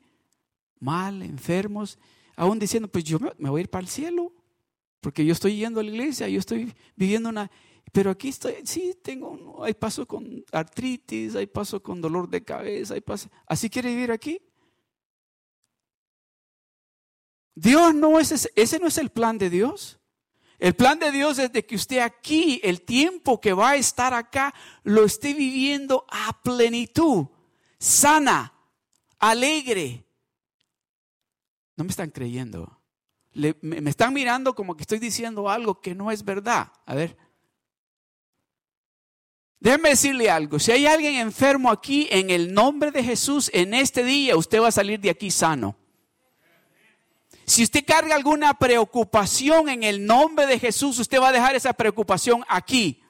[0.79, 1.97] mal, enfermos,
[2.35, 4.33] aún diciendo, pues yo me voy a ir para el cielo,
[4.99, 7.49] porque yo estoy yendo a la iglesia, yo estoy viviendo una...
[7.91, 12.93] Pero aquí estoy, sí, tengo, hay paso con artritis, hay paso con dolor de cabeza,
[12.93, 13.29] hay paso...
[13.47, 14.39] ¿Así quiere vivir aquí?
[17.55, 19.99] Dios no es ese, ese no es el plan de Dios.
[20.57, 24.13] El plan de Dios es de que usted aquí, el tiempo que va a estar
[24.13, 27.27] acá, lo esté viviendo a plenitud
[27.81, 28.53] sana,
[29.17, 30.05] alegre.
[31.75, 32.79] No me están creyendo.
[33.33, 36.71] me, están mirando como que estoy diciendo algo que no es verdad.
[36.85, 37.17] A ver.
[39.59, 40.59] Déjeme decirle algo.
[40.59, 44.69] Si hay alguien enfermo aquí, en el nombre de Jesús, en este día, usted va
[44.69, 45.75] a salir de aquí sano.
[47.45, 51.73] Si usted carga alguna preocupación en el nombre de Jesús, usted va a dejar esa
[51.73, 53.00] preocupación aquí.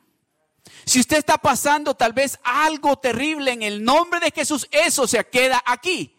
[0.86, 5.24] Si usted está pasando tal vez algo terrible en el nombre de Jesús, eso se
[5.26, 6.16] queda aquí.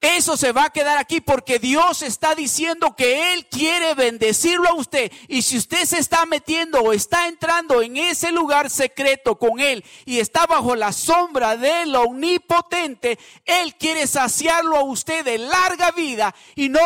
[0.00, 4.74] Eso se va a quedar aquí porque Dios está diciendo que Él quiere bendecirlo a
[4.74, 5.12] usted.
[5.28, 9.84] Y si usted se está metiendo o está entrando en ese lugar secreto con Él
[10.06, 15.90] y está bajo la sombra de lo omnipotente, Él quiere saciarlo a usted de larga
[15.90, 16.80] vida y no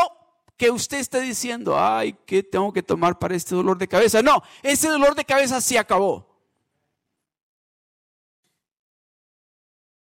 [0.57, 4.23] que usted esté diciendo, ay, ¿qué tengo que tomar para este dolor de cabeza?
[4.23, 6.27] No, ese dolor de cabeza se acabó.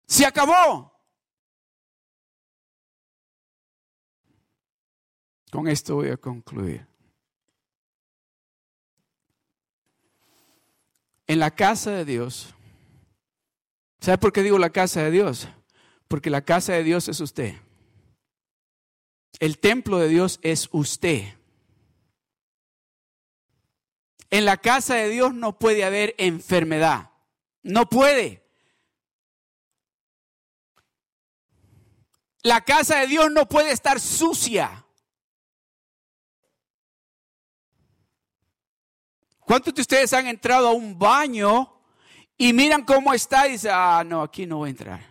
[0.08, 0.92] Se acabó.
[5.52, 6.88] Con esto voy a concluir.
[11.28, 12.54] En la casa de Dios,
[14.00, 15.48] ¿sabe por qué digo la casa de Dios?
[16.08, 17.56] Porque la casa de Dios es usted.
[19.40, 21.34] El templo de Dios es usted.
[24.30, 27.12] En la casa de Dios no puede haber enfermedad.
[27.64, 28.42] No puede.
[32.44, 34.86] La casa de Dios no puede estar sucia.
[39.40, 41.82] ¿Cuántos de ustedes han entrado a un baño
[42.38, 45.11] y miran cómo está y dicen, ah, no, aquí no voy a entrar?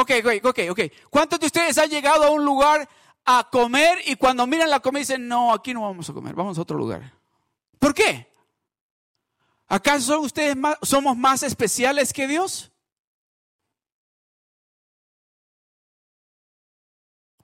[0.00, 0.80] Ok, ok, ok, ok.
[1.10, 2.88] ¿Cuántos de ustedes han llegado a un lugar
[3.24, 6.56] a comer y cuando miran la comida dicen, no, aquí no vamos a comer, vamos
[6.56, 7.12] a otro lugar?
[7.80, 8.32] ¿Por qué?
[9.66, 12.70] ¿Acaso ustedes somos más especiales que Dios?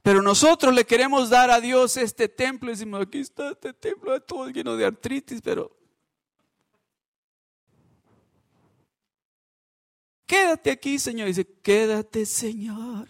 [0.02, 4.20] Pero nosotros le queremos dar a Dios este templo y decimos, aquí está este templo,
[4.22, 5.76] todo lleno de artritis, pero...
[10.34, 11.28] Quédate aquí, Señor.
[11.28, 13.08] dice, quédate, Señor,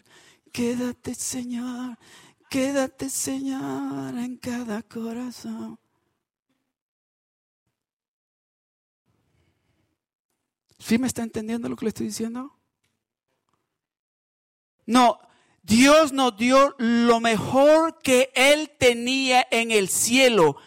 [0.53, 1.97] quédate, Señor,
[2.51, 5.79] quédate, Señor, en cada corazón.
[10.79, 12.59] ¿Sí me está entendiendo lo que le estoy diciendo?
[14.85, 15.19] No,
[15.63, 20.59] Dios nos dio lo mejor que Él tenía en el cielo,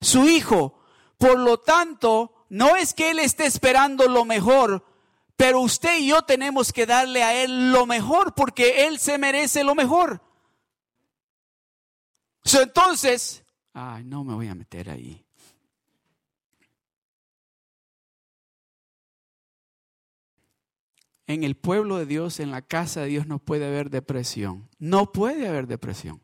[0.00, 0.84] su Hijo.
[1.18, 4.84] Por lo tanto, no es que Él esté esperando lo mejor,
[5.40, 9.64] pero usted y yo tenemos que darle a Él lo mejor porque Él se merece
[9.64, 10.20] lo mejor.
[12.44, 15.24] entonces, ay, no me voy a meter ahí.
[21.26, 24.68] en el pueblo de Dios, en la casa de Dios, no puede haber depresión.
[24.78, 26.20] No puede haber depresión.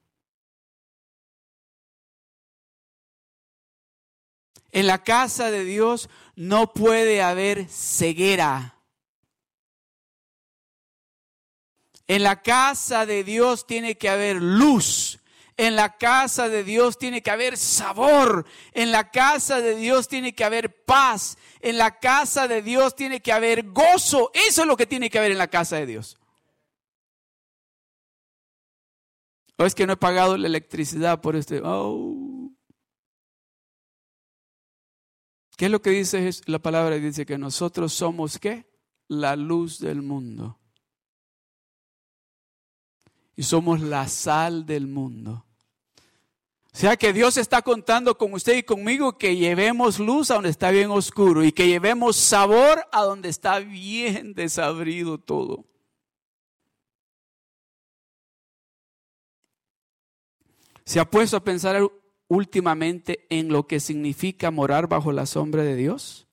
[4.73, 8.76] En la casa de Dios no puede haber ceguera.
[12.09, 15.21] En la casa de Dios tiene que haber luz.
[15.57, 18.47] En la casa de Dios tiene que haber sabor.
[18.73, 21.39] En la casa de Dios tiene que haber paz.
[21.61, 24.31] En la casa de Dios tiene que haber gozo.
[24.35, 26.19] Eso es lo que tiene que haber en la casa de Dios.
[29.59, 31.63] O es que no he pagado la electricidad por este.
[31.65, 32.53] Oh.
[35.57, 36.97] ¿Qué es lo que dice la palabra?
[36.97, 38.67] Dice que nosotros somos qué?
[39.09, 40.61] La luz del mundo.
[43.37, 45.47] Y somos la sal del mundo.
[46.77, 50.51] O sea que Dios está contando con usted y conmigo que llevemos luz a donde
[50.51, 55.65] está bien oscuro y que llevemos sabor a donde está bien desabrido todo.
[60.87, 61.83] ¿Se ha puesto a pensar
[62.29, 66.29] últimamente en lo que significa morar bajo la sombra de Dios?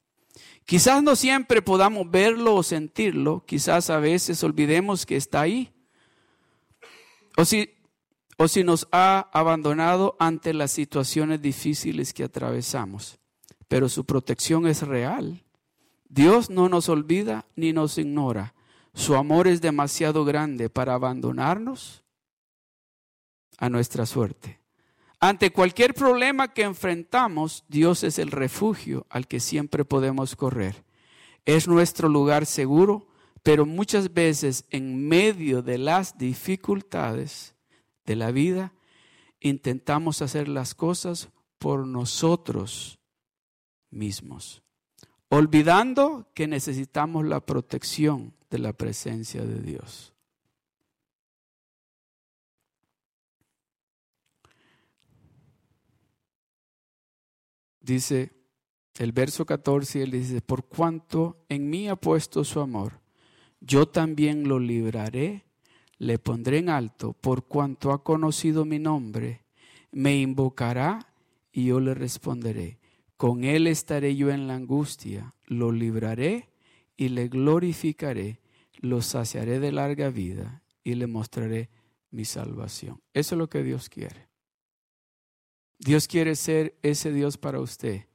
[0.65, 5.72] Quizás no siempre podamos verlo o sentirlo, quizás a veces olvidemos que está ahí.
[7.38, 7.69] O si
[8.38, 13.19] o si nos ha abandonado ante las situaciones difíciles que atravesamos.
[13.67, 15.43] Pero su protección es real.
[16.09, 18.53] Dios no nos olvida ni nos ignora.
[18.93, 22.03] Su amor es demasiado grande para abandonarnos
[23.57, 24.59] a nuestra suerte.
[25.19, 30.84] Ante cualquier problema que enfrentamos, Dios es el refugio al que siempre podemos correr.
[31.45, 33.07] Es nuestro lugar seguro,
[33.43, 37.53] pero muchas veces en medio de las dificultades,
[38.05, 38.73] de la vida,
[39.41, 42.99] intentamos hacer las cosas por nosotros
[43.89, 44.63] mismos,
[45.29, 50.13] olvidando que necesitamos la protección de la presencia de Dios.
[57.81, 58.31] Dice
[58.97, 63.02] el verso 14, él dice, por cuanto en mí ha puesto su amor,
[63.66, 65.43] yo también lo libraré
[66.03, 69.45] le pondré en alto por cuanto ha conocido mi nombre,
[69.91, 71.14] me invocará
[71.51, 72.78] y yo le responderé.
[73.16, 76.49] Con él estaré yo en la angustia, lo libraré
[76.97, 78.41] y le glorificaré,
[78.80, 81.70] lo saciaré de larga vida y le mostraré
[82.11, 82.99] mi salvación.
[83.14, 84.28] Eso es lo que Dios quiere.
[85.80, 88.07] Dios quiere ser ese Dios para usted,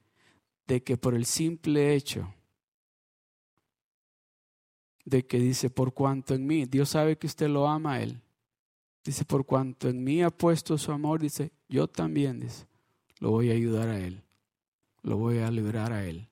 [0.67, 2.31] de que por el simple hecho
[5.05, 8.21] de que dice, por cuanto en mí, Dios sabe que usted lo ama a Él.
[9.03, 12.65] Dice, por cuanto en mí ha puesto su amor, dice, yo también, dice,
[13.19, 14.21] lo voy a ayudar a Él,
[15.01, 16.27] lo voy a librar a Él.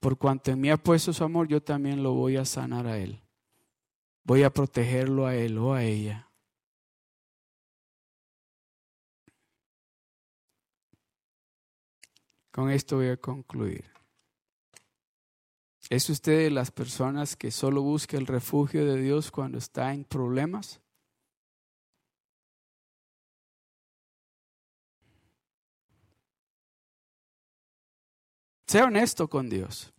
[0.00, 2.98] Por cuanto en mí ha puesto su amor, yo también lo voy a sanar a
[2.98, 3.20] Él.
[4.24, 6.28] Voy a protegerlo a Él o a ella.
[12.50, 13.95] Con esto voy a concluir.
[15.88, 20.04] ¿Es usted de las personas que solo busca el refugio de Dios cuando está en
[20.04, 20.80] problemas?
[28.66, 29.92] Sea honesto con Dios.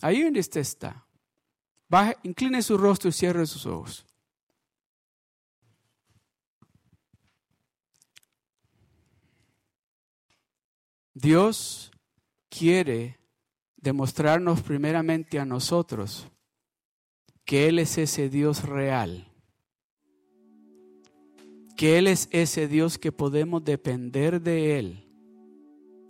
[0.00, 1.04] Ahí donde usted está.
[1.88, 4.06] Baje, incline su rostro y cierre sus ojos.
[11.14, 11.90] Dios
[12.48, 13.17] quiere
[13.80, 16.28] demostrarnos primeramente a nosotros
[17.44, 19.32] que Él es ese Dios real,
[21.76, 25.04] que Él es ese Dios que podemos depender de Él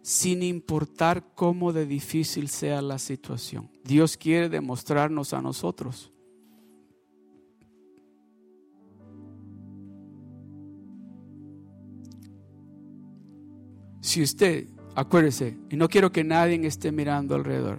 [0.09, 3.71] sin importar cómo de difícil sea la situación.
[3.85, 6.11] Dios quiere demostrarnos a nosotros.
[14.01, 14.69] Si usted,
[14.99, 17.79] acuérdese, y no quiero que nadie esté mirando alrededor,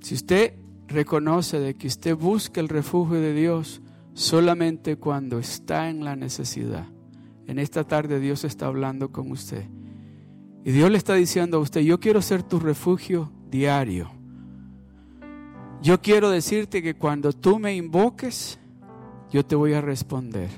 [0.00, 0.54] si usted
[0.86, 3.82] reconoce de que usted busca el refugio de Dios
[4.14, 6.86] solamente cuando está en la necesidad,
[7.48, 9.64] en esta tarde Dios está hablando con usted
[10.64, 14.12] y Dios le está diciendo a usted, yo quiero ser tu refugio diario.
[15.82, 18.60] Yo quiero decirte que cuando tú me invoques,
[19.30, 20.50] yo te voy a responder.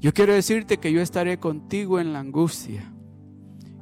[0.00, 2.90] Yo quiero decirte que yo estaré contigo en la angustia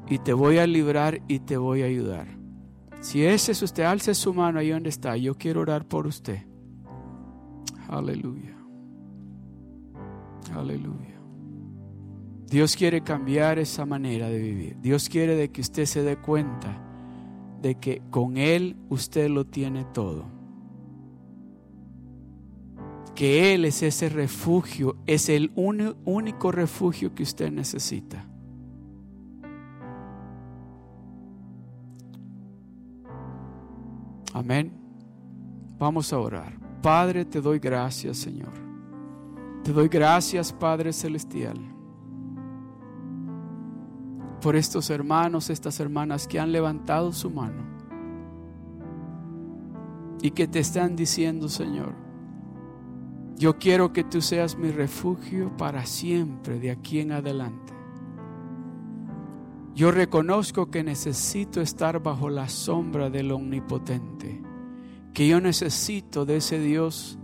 [0.08, 2.38] y te voy a librar y te voy a ayudar.
[3.00, 5.16] Si ese es usted, alce su mano ahí donde está.
[5.16, 6.44] Yo quiero orar por usted.
[7.88, 8.56] Aleluya.
[10.54, 11.20] Aleluya.
[12.48, 14.76] Dios quiere cambiar esa manera de vivir.
[14.80, 16.82] Dios quiere de que usted se dé cuenta
[17.60, 20.24] de que con Él usted lo tiene todo.
[23.14, 28.26] Que Él es ese refugio, es el único refugio que usted necesita.
[34.32, 34.72] Amén.
[35.78, 36.52] Vamos a orar.
[36.82, 38.52] Padre, te doy gracias, Señor.
[39.64, 41.78] Te doy gracias, Padre Celestial
[44.40, 47.62] por estos hermanos, estas hermanas que han levantado su mano
[50.22, 51.94] y que te están diciendo, Señor,
[53.36, 57.72] yo quiero que tú seas mi refugio para siempre de aquí en adelante.
[59.74, 64.42] Yo reconozco que necesito estar bajo la sombra del Omnipotente,
[65.14, 67.18] que yo necesito de ese Dios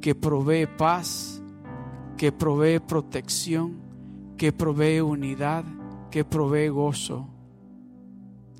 [0.00, 1.42] que provee paz,
[2.16, 3.76] que provee protección,
[4.36, 5.64] que provee unidad
[6.14, 7.26] que provee gozo.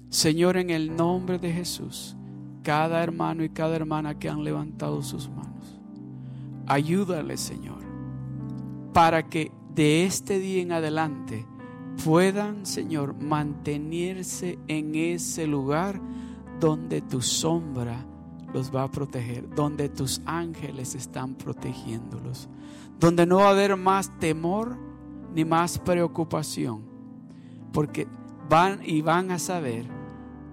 [0.09, 2.17] Señor, en el nombre de Jesús,
[2.65, 5.81] cada hermano y cada hermana que han levantado sus manos,
[6.67, 7.79] ayúdale, Señor,
[8.93, 11.47] para que de este día en adelante
[12.03, 16.01] puedan, Señor, mantenerse en ese lugar
[16.61, 18.05] donde tu sombra
[18.53, 22.49] los va a proteger, donde tus ángeles están protegiéndolos,
[23.01, 24.77] donde no va a haber más temor
[25.35, 26.83] ni más preocupación,
[27.73, 28.07] porque
[28.49, 29.87] van y van a saber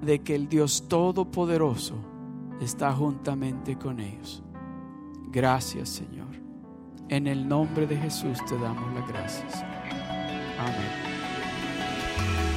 [0.01, 1.95] de que el Dios Todopoderoso
[2.59, 4.43] está juntamente con ellos.
[5.31, 6.27] Gracias Señor.
[7.09, 9.63] En el nombre de Jesús te damos las gracias.
[10.57, 11.00] Amén.
[12.27, 12.50] Bye.